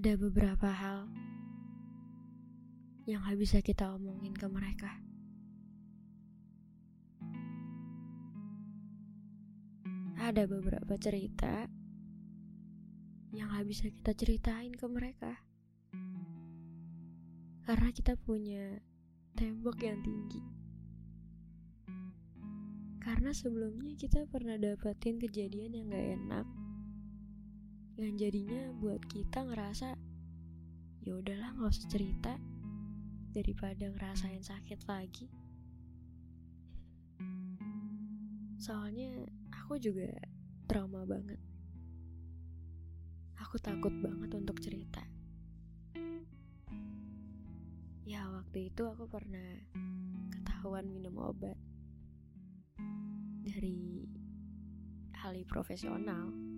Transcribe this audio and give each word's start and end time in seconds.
Ada 0.00 0.16
beberapa 0.16 0.64
hal 0.64 1.12
yang 3.04 3.20
gak 3.20 3.36
bisa 3.36 3.60
kita 3.60 3.92
omongin 3.92 4.32
ke 4.32 4.48
mereka. 4.48 4.96
Ada 10.16 10.48
beberapa 10.48 10.96
cerita 10.96 11.68
yang 13.36 13.52
gak 13.52 13.68
bisa 13.68 13.92
kita 13.92 14.16
ceritain 14.16 14.72
ke 14.72 14.88
mereka. 14.88 15.36
Karena 17.68 17.92
kita 17.92 18.16
punya 18.16 18.80
tembok 19.36 19.84
yang 19.84 20.00
tinggi. 20.00 20.40
Karena 23.04 23.36
sebelumnya 23.36 23.92
kita 24.00 24.24
pernah 24.32 24.56
dapetin 24.56 25.20
kejadian 25.20 25.76
yang 25.76 25.92
gak 25.92 26.08
enak. 26.16 26.59
Yang 28.00 28.16
jadinya 28.16 28.72
buat 28.80 29.04
kita 29.12 29.44
ngerasa 29.44 29.92
ya 31.04 31.12
udahlah 31.20 31.52
nggak 31.52 31.68
usah 31.68 31.88
cerita 31.92 32.32
daripada 33.28 33.92
ngerasain 33.92 34.40
sakit 34.40 34.88
lagi. 34.88 35.28
Soalnya 38.56 39.28
aku 39.52 39.76
juga 39.76 40.08
trauma 40.64 41.04
banget. 41.04 41.36
Aku 43.44 43.60
takut 43.60 43.92
banget 44.00 44.32
untuk 44.32 44.56
cerita. 44.64 45.04
Ya, 48.08 48.24
waktu 48.32 48.72
itu 48.72 48.88
aku 48.88 49.12
pernah 49.12 49.60
ketahuan 50.32 50.88
minum 50.88 51.20
obat 51.20 51.60
dari 53.44 54.08
ahli 55.20 55.44
profesional. 55.44 56.49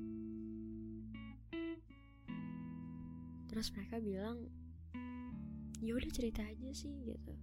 Terus 3.53 3.69
mereka 3.77 4.01
bilang, 4.01 4.49
ya 5.85 5.93
udah 5.93 6.09
cerita 6.09 6.41
aja 6.41 6.73
sih 6.73 7.05
gitu. 7.05 7.37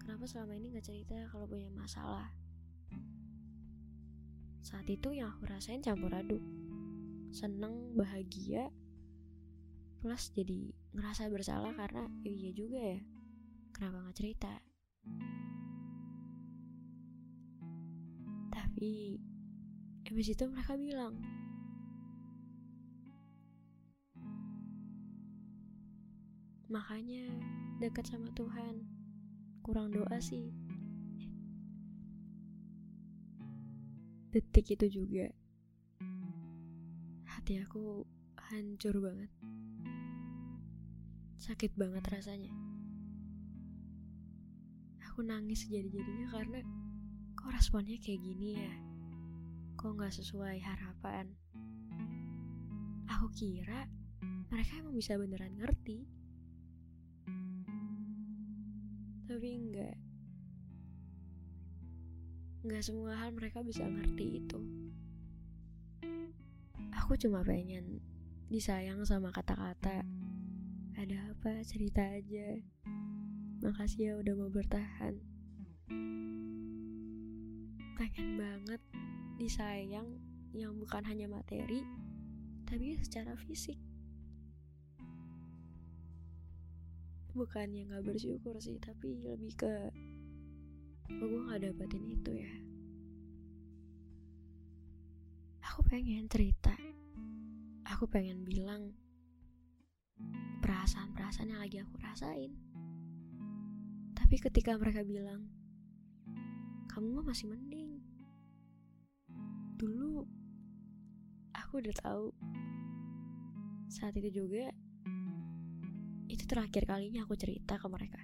Kenapa 0.00 0.24
selama 0.24 0.56
ini 0.56 0.72
nggak 0.72 0.88
cerita 0.88 1.28
kalau 1.28 1.44
punya 1.44 1.68
masalah? 1.76 2.32
Saat 4.64 4.88
itu 4.88 5.12
yang 5.12 5.28
aku 5.28 5.44
rasain 5.44 5.84
campur 5.84 6.08
aduk. 6.08 6.40
Seneng, 7.36 7.92
bahagia, 7.92 8.72
plus 10.00 10.32
jadi 10.32 10.72
ngerasa 10.96 11.28
bersalah 11.28 11.76
karena 11.76 12.08
iya 12.24 12.56
juga 12.56 12.80
ya. 12.80 13.00
Kenapa 13.76 14.08
nggak 14.08 14.16
cerita? 14.16 14.52
Tapi 18.48 19.20
habis 20.08 20.32
itu 20.32 20.44
mereka 20.48 20.80
bilang, 20.80 21.20
makanya 26.68 27.28
dekat 27.80 28.08
sama 28.08 28.28
Tuhan. 28.32 28.84
Kurang 29.64 29.92
doa 29.92 30.18
sih. 30.20 30.52
Detik 34.34 34.74
itu 34.74 35.02
juga 35.02 35.30
hati 37.28 37.60
aku 37.60 38.02
hancur 38.50 38.96
banget. 39.04 39.30
Sakit 41.38 41.76
banget 41.76 42.02
rasanya. 42.08 42.52
Aku 45.12 45.22
nangis 45.22 45.68
jadi-jadinya 45.68 46.26
karena 46.32 46.60
kok 47.36 47.52
responnya 47.52 48.00
kayak 48.00 48.24
gini 48.24 48.58
ya? 48.58 48.74
Kok 49.76 50.00
nggak 50.00 50.16
sesuai 50.16 50.58
harapan? 50.58 51.30
Aku 53.12 53.28
kira 53.30 53.86
mereka 54.48 54.80
emang 54.80 54.96
bisa 54.96 55.20
beneran 55.20 55.52
ngerti. 55.60 56.23
Tapi 59.34 59.50
enggak. 59.50 59.98
Enggak 62.62 62.86
semua 62.86 63.18
hal 63.18 63.34
mereka 63.34 63.66
bisa 63.66 63.82
ngerti 63.82 64.46
itu. 64.46 64.62
Aku 67.02 67.18
cuma 67.18 67.42
pengen 67.42 67.98
disayang 68.46 69.02
sama 69.02 69.34
kata-kata. 69.34 70.06
Ada 70.94 71.34
apa? 71.34 71.66
Cerita 71.66 72.06
aja. 72.14 72.62
Makasih 73.58 74.06
ya 74.06 74.12
udah 74.22 74.38
mau 74.38 74.54
bertahan. 74.54 75.18
Pengen 77.98 78.38
banget 78.38 78.78
disayang 79.34 80.14
yang 80.54 80.78
bukan 80.78 81.02
hanya 81.10 81.26
materi, 81.26 81.82
tapi 82.70 82.94
secara 83.02 83.34
fisik. 83.34 83.82
Bukannya 87.34 87.90
gak 87.90 88.06
bersyukur 88.06 88.54
sih, 88.62 88.78
tapi 88.78 89.18
lebih 89.18 89.58
ke 89.58 89.90
kok 91.04 91.26
gue 91.26 91.42
gak 91.50 91.66
dapetin 91.66 92.06
itu 92.06 92.30
ya. 92.30 92.54
Aku 95.66 95.82
pengen 95.90 96.30
cerita. 96.30 96.70
Aku 97.90 98.06
pengen 98.06 98.46
bilang 98.46 98.94
perasaan-perasaan 100.62 101.50
yang 101.50 101.60
lagi 101.60 101.82
aku 101.82 101.98
rasain. 101.98 102.54
Tapi 104.14 104.38
ketika 104.38 104.78
mereka 104.78 105.02
bilang, 105.02 105.50
kamu 106.86 107.18
mah 107.18 107.34
masih 107.34 107.50
mending. 107.50 107.98
Dulu 109.74 110.22
aku 111.50 111.82
udah 111.82 111.94
tahu 111.98 112.26
saat 113.90 114.14
itu 114.14 114.42
juga 114.46 114.70
itu 116.44 116.60
terakhir 116.60 116.84
kalinya 116.84 117.24
aku 117.24 117.40
cerita 117.40 117.80
ke 117.80 117.88
mereka. 117.88 118.20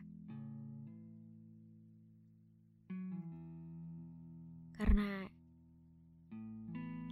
Karena 4.77 5.25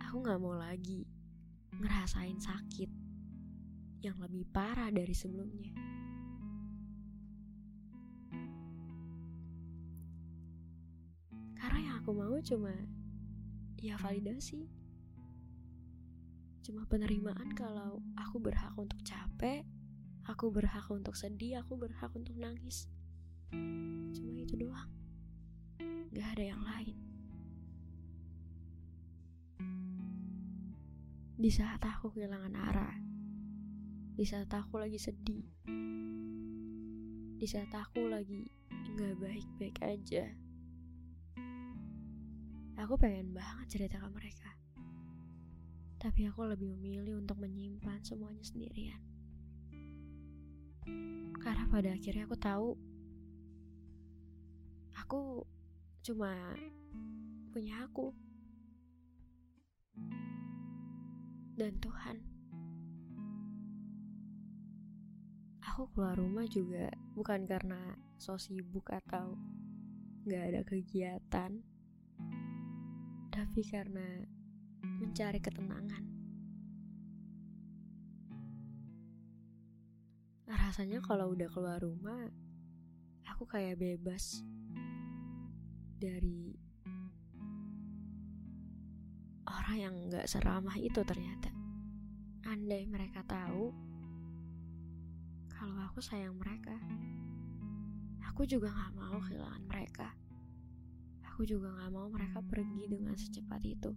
aku 0.04 0.16
gak 0.20 0.36
mau 0.36 0.52
lagi 0.52 1.08
ngerasain 1.80 2.36
sakit 2.36 2.92
yang 4.04 4.20
lebih 4.20 4.44
parah 4.52 4.92
dari 4.92 5.16
sebelumnya. 5.16 5.72
Karena 11.56 11.78
yang 11.88 12.04
aku 12.04 12.12
mau 12.12 12.36
cuma 12.44 12.76
ya 13.80 13.96
validasi. 13.96 14.68
Cuma 16.60 16.84
penerimaan 16.84 17.56
kalau 17.56 18.04
aku 18.12 18.36
berhak 18.44 18.76
untuk 18.76 19.00
capek, 19.00 19.64
aku 20.28 20.52
berhak 20.52 20.84
untuk 20.92 21.16
sedih, 21.16 21.64
aku 21.64 21.80
berhak 21.80 22.12
untuk 22.12 22.36
nangis. 22.36 22.84
Cuma 24.12 24.36
itu 24.36 24.60
doang. 24.60 24.92
Gak 26.12 26.36
ada 26.36 26.44
yang 26.52 26.60
lain. 26.60 26.96
Di 31.38 31.48
saat 31.48 31.80
aku 31.80 32.12
kehilangan 32.12 32.54
arah, 32.60 32.96
di 34.18 34.26
saat 34.28 34.52
aku 34.52 34.76
lagi 34.76 35.00
sedih, 35.00 35.46
di 37.38 37.46
saat 37.46 37.70
aku 37.70 38.10
lagi 38.10 38.50
nggak 38.98 39.14
baik-baik 39.22 39.78
aja, 39.86 40.26
aku 42.74 42.98
pengen 42.98 43.30
banget 43.30 43.66
cerita 43.70 44.02
ke 44.02 44.08
mereka. 44.10 44.50
Tapi 46.02 46.26
aku 46.26 46.42
lebih 46.50 46.74
memilih 46.74 47.22
untuk 47.22 47.38
menyimpan 47.38 48.02
semuanya 48.02 48.42
sendirian. 48.42 49.17
Karena 51.38 51.64
pada 51.70 51.90
akhirnya 51.94 52.24
aku 52.28 52.38
tahu 52.38 52.68
aku 54.98 55.46
cuma 56.04 56.34
punya 57.54 57.80
aku 57.86 58.12
dan 61.58 61.74
Tuhan. 61.82 62.16
Aku 65.64 65.90
keluar 65.94 66.18
rumah 66.18 66.46
juga 66.46 66.90
bukan 67.14 67.46
karena 67.46 67.94
so 68.18 68.34
sibuk 68.34 68.90
atau 68.90 69.38
gak 70.26 70.44
ada 70.54 70.62
kegiatan, 70.66 71.62
tapi 73.30 73.62
karena 73.62 74.26
mencari 74.98 75.38
ketenangan. 75.38 76.17
Rasanya 80.48 81.04
kalau 81.04 81.36
udah 81.36 81.44
keluar 81.52 81.76
rumah, 81.76 82.24
aku 83.28 83.44
kayak 83.44 83.76
bebas 83.76 84.40
dari 86.00 86.56
orang 89.44 89.76
yang 89.76 89.94
gak 90.08 90.24
seramah 90.24 90.72
itu 90.80 91.04
ternyata. 91.04 91.52
Andai 92.48 92.88
mereka 92.88 93.20
tahu 93.28 93.76
kalau 95.52 95.76
aku 95.84 96.00
sayang 96.00 96.32
mereka, 96.40 96.80
aku 98.24 98.48
juga 98.48 98.72
gak 98.72 98.96
mau 98.96 99.20
kehilangan 99.20 99.64
mereka. 99.68 100.08
Aku 101.28 101.44
juga 101.44 101.76
gak 101.76 101.92
mau 101.92 102.08
mereka 102.08 102.40
pergi 102.40 102.88
dengan 102.88 103.12
secepat 103.12 103.60
itu. 103.68 103.92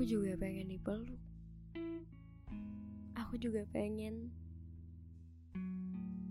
Aku 0.00 0.08
juga 0.08 0.32
pengen 0.40 0.72
dipeluk. 0.72 1.20
Aku 3.20 3.36
juga 3.36 3.68
pengen 3.68 4.32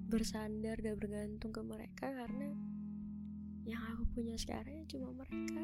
bersandar 0.10 0.82
dan 0.82 0.98
bergantung 0.98 1.54
ke 1.54 1.62
mereka 1.62 2.10
karena 2.10 2.50
yang 3.70 3.78
aku 3.94 4.10
punya 4.18 4.34
sekarang 4.42 4.90
cuma 4.90 5.14
mereka. 5.14 5.62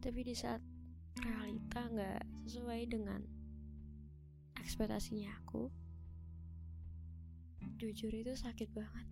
Tapi 0.00 0.20
di 0.24 0.32
saat 0.32 0.64
realita 1.20 1.84
nggak 1.84 2.24
sesuai 2.48 2.88
dengan 2.88 3.20
ekspektasinya 4.64 5.28
aku, 5.44 5.68
jujur 7.76 8.16
itu 8.16 8.32
sakit 8.32 8.72
banget. 8.72 9.06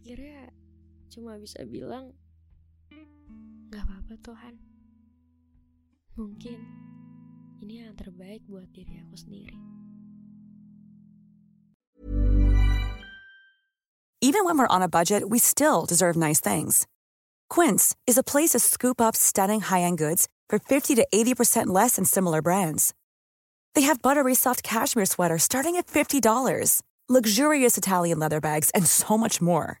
Akhirnya 0.00 0.48
cuma 1.12 1.36
bisa 1.36 1.60
bilang, 1.68 2.16
nggak 3.68 3.84
apa-apa 3.84 4.16
Tuhan. 4.24 4.54
Mungkin 6.16 6.58
ini 7.60 7.84
yang 7.84 7.92
terbaik 8.00 8.40
buat 8.48 8.64
diri 8.72 8.96
aku 9.04 9.16
sendiri. 9.20 9.60
Even 14.24 14.48
when 14.48 14.56
we're 14.56 14.72
on 14.72 14.80
a 14.80 14.88
budget, 14.88 15.28
we 15.28 15.36
still 15.36 15.84
deserve 15.84 16.16
nice 16.16 16.40
things. 16.40 16.88
Quince 17.52 17.92
is 18.08 18.16
a 18.16 18.24
place 18.24 18.56
to 18.56 18.58
scoop 18.58 19.00
up 19.00 19.16
stunning 19.16 19.60
high-end 19.60 20.00
goods 20.00 20.28
for 20.48 20.58
50 20.58 20.96
to 20.96 21.04
80% 21.12 21.68
less 21.68 21.96
than 21.96 22.08
similar 22.08 22.40
brands. 22.40 22.94
They 23.74 23.82
have 23.82 24.00
buttery 24.00 24.34
soft 24.34 24.62
cashmere 24.64 25.04
sweaters 25.04 25.44
starting 25.44 25.76
at 25.76 25.86
$50, 25.86 26.24
luxurious 27.08 27.76
Italian 27.76 28.18
leather 28.18 28.40
bags, 28.40 28.70
and 28.72 28.86
so 28.86 29.16
much 29.16 29.40
more. 29.40 29.80